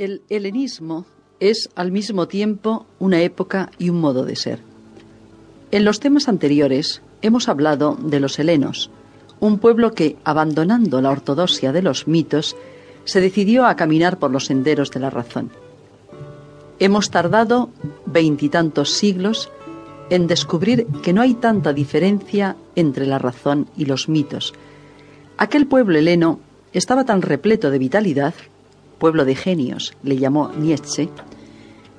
[0.00, 1.04] El helenismo
[1.40, 4.60] es al mismo tiempo una época y un modo de ser.
[5.72, 8.90] En los temas anteriores hemos hablado de los helenos,
[9.40, 12.56] un pueblo que, abandonando la ortodoxia de los mitos,
[13.04, 15.50] se decidió a caminar por los senderos de la razón.
[16.78, 17.68] Hemos tardado
[18.06, 19.50] veintitantos siglos
[20.08, 24.54] en descubrir que no hay tanta diferencia entre la razón y los mitos.
[25.36, 26.40] Aquel pueblo heleno
[26.72, 28.32] estaba tan repleto de vitalidad,
[29.00, 31.08] pueblo de genios, le llamó Nietzsche,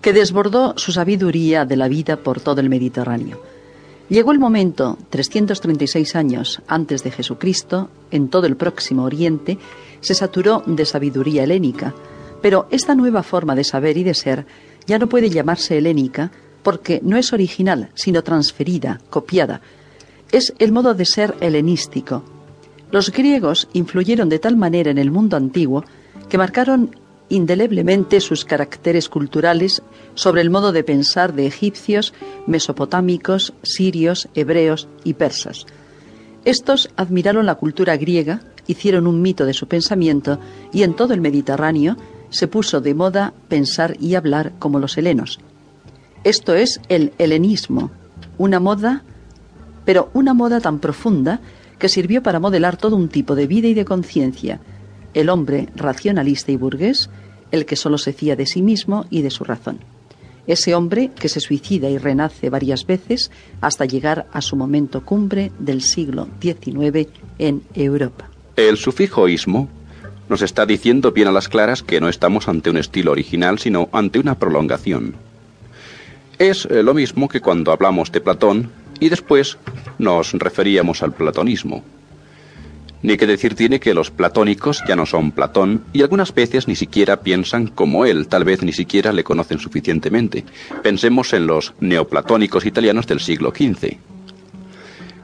[0.00, 3.42] que desbordó su sabiduría de la vida por todo el Mediterráneo.
[4.08, 9.58] Llegó el momento, 336 años antes de Jesucristo, en todo el próximo Oriente,
[10.00, 11.94] se saturó de sabiduría helénica,
[12.40, 14.46] pero esta nueva forma de saber y de ser
[14.86, 16.30] ya no puede llamarse helénica
[16.62, 19.62] porque no es original, sino transferida, copiada.
[20.30, 22.22] Es el modo de ser helenístico.
[22.90, 25.84] Los griegos influyeron de tal manera en el mundo antiguo
[26.34, 26.96] que marcaron
[27.28, 29.82] indeleblemente sus caracteres culturales
[30.16, 32.12] sobre el modo de pensar de egipcios,
[32.48, 35.64] mesopotámicos, sirios, hebreos y persas.
[36.44, 40.40] Estos admiraron la cultura griega, hicieron un mito de su pensamiento
[40.72, 41.96] y en todo el Mediterráneo
[42.30, 45.38] se puso de moda pensar y hablar como los helenos.
[46.24, 47.92] Esto es el helenismo,
[48.38, 49.04] una moda,
[49.84, 51.38] pero una moda tan profunda
[51.78, 54.58] que sirvió para modelar todo un tipo de vida y de conciencia,
[55.14, 57.08] el hombre racionalista y burgués,
[57.50, 59.78] el que solo se fía de sí mismo y de su razón.
[60.46, 65.52] Ese hombre que se suicida y renace varias veces hasta llegar a su momento cumbre
[65.58, 68.28] del siglo XIX en Europa.
[68.56, 69.68] El sufijo ismo
[70.28, 73.88] nos está diciendo bien a las claras que no estamos ante un estilo original, sino
[73.92, 75.14] ante una prolongación.
[76.38, 79.58] Es eh, lo mismo que cuando hablamos de Platón y después
[79.98, 81.84] nos referíamos al platonismo.
[83.04, 86.74] Ni que decir tiene que los platónicos ya no son Platón y algunas veces ni
[86.74, 90.42] siquiera piensan como él, tal vez ni siquiera le conocen suficientemente.
[90.82, 93.98] Pensemos en los neoplatónicos italianos del siglo XV.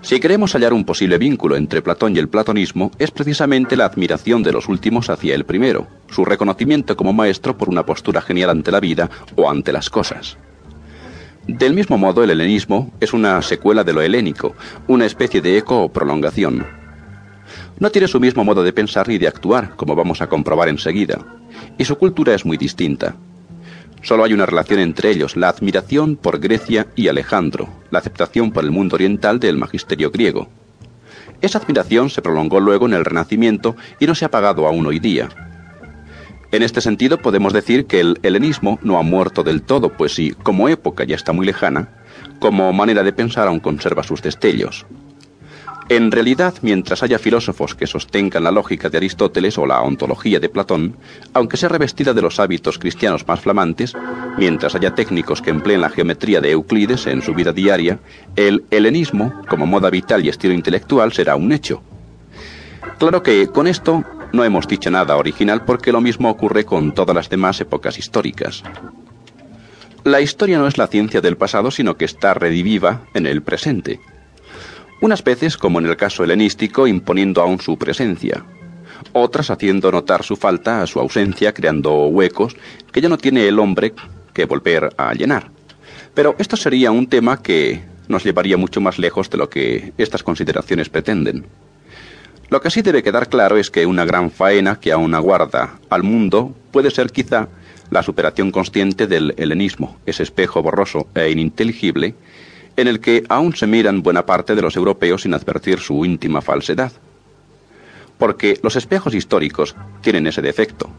[0.00, 4.42] Si queremos hallar un posible vínculo entre Platón y el platonismo, es precisamente la admiración
[4.42, 8.72] de los últimos hacia el primero, su reconocimiento como maestro por una postura genial ante
[8.72, 10.38] la vida o ante las cosas.
[11.46, 14.54] Del mismo modo, el helenismo es una secuela de lo helénico,
[14.88, 16.85] una especie de eco o prolongación.
[17.78, 21.18] No tiene su mismo modo de pensar ni de actuar, como vamos a comprobar enseguida,
[21.76, 23.16] y su cultura es muy distinta.
[24.02, 28.64] Solo hay una relación entre ellos, la admiración por Grecia y Alejandro, la aceptación por
[28.64, 30.48] el mundo oriental del magisterio griego.
[31.42, 34.98] Esa admiración se prolongó luego en el Renacimiento y no se ha apagado aún hoy
[34.98, 35.28] día.
[36.52, 40.34] En este sentido podemos decir que el helenismo no ha muerto del todo, pues sí,
[40.42, 41.88] como época ya está muy lejana,
[42.38, 44.86] como manera de pensar aún conserva sus destellos.
[45.88, 50.48] En realidad, mientras haya filósofos que sostengan la lógica de Aristóteles o la ontología de
[50.48, 50.96] Platón,
[51.32, 53.92] aunque sea revestida de los hábitos cristianos más flamantes,
[54.36, 58.00] mientras haya técnicos que empleen la geometría de Euclides en su vida diaria,
[58.34, 61.82] el helenismo, como moda vital y estilo intelectual, será un hecho.
[62.98, 67.14] Claro que con esto no hemos dicho nada original porque lo mismo ocurre con todas
[67.14, 68.64] las demás épocas históricas.
[70.02, 74.00] La historia no es la ciencia del pasado, sino que está rediviva en el presente
[75.00, 78.44] unas veces, como en el caso helenístico, imponiendo aún su presencia,
[79.12, 82.56] otras haciendo notar su falta a su ausencia, creando huecos
[82.92, 83.94] que ya no tiene el hombre
[84.32, 85.50] que volver a llenar.
[86.14, 90.22] Pero esto sería un tema que nos llevaría mucho más lejos de lo que estas
[90.22, 91.46] consideraciones pretenden.
[92.48, 96.04] Lo que sí debe quedar claro es que una gran faena que aún aguarda al
[96.04, 97.48] mundo puede ser quizá
[97.90, 102.14] la superación consciente del helenismo, ese espejo borroso e ininteligible
[102.76, 106.40] en el que aún se miran buena parte de los europeos sin advertir su íntima
[106.40, 106.92] falsedad.
[108.18, 110.90] Porque los espejos históricos tienen ese defecto,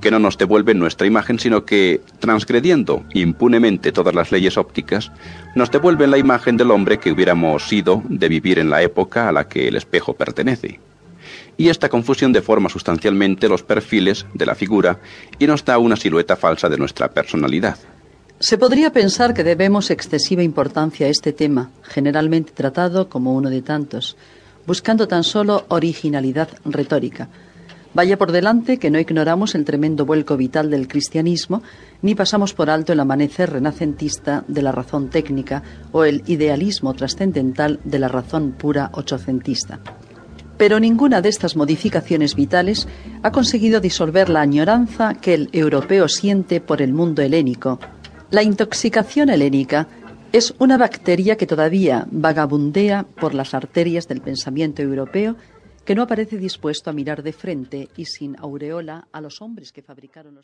[0.00, 5.10] que no nos devuelven nuestra imagen, sino que, transgrediendo impunemente todas las leyes ópticas,
[5.54, 9.32] nos devuelven la imagen del hombre que hubiéramos sido de vivir en la época a
[9.32, 10.78] la que el espejo pertenece.
[11.56, 14.98] Y esta confusión deforma sustancialmente los perfiles de la figura
[15.38, 17.78] y nos da una silueta falsa de nuestra personalidad.
[18.40, 23.62] Se podría pensar que debemos excesiva importancia a este tema, generalmente tratado como uno de
[23.62, 24.16] tantos,
[24.66, 27.28] buscando tan solo originalidad retórica.
[27.94, 31.62] Vaya por delante que no ignoramos el tremendo vuelco vital del cristianismo,
[32.02, 37.78] ni pasamos por alto el amanecer renacentista de la razón técnica o el idealismo trascendental
[37.84, 39.78] de la razón pura ochocentista.
[40.58, 42.88] Pero ninguna de estas modificaciones vitales
[43.22, 47.78] ha conseguido disolver la añoranza que el europeo siente por el mundo helénico,
[48.34, 49.86] la intoxicación helénica
[50.32, 55.36] es una bacteria que todavía vagabundea por las arterias del pensamiento europeo
[55.84, 59.82] que no aparece dispuesto a mirar de frente y sin aureola a los hombres que
[59.82, 60.42] fabricaron los